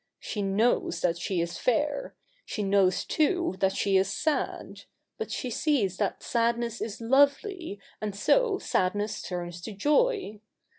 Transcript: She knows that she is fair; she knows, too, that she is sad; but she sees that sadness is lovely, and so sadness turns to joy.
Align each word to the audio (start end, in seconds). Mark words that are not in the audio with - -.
She 0.19 0.41
knows 0.41 1.01
that 1.01 1.19
she 1.19 1.41
is 1.41 1.59
fair; 1.59 2.15
she 2.43 2.63
knows, 2.63 3.05
too, 3.05 3.53
that 3.59 3.75
she 3.77 3.97
is 3.97 4.11
sad; 4.11 4.85
but 5.19 5.29
she 5.29 5.51
sees 5.51 5.97
that 5.97 6.23
sadness 6.23 6.81
is 6.81 7.01
lovely, 7.01 7.79
and 8.01 8.15
so 8.15 8.57
sadness 8.57 9.21
turns 9.21 9.61
to 9.61 9.71
joy. 9.73 10.41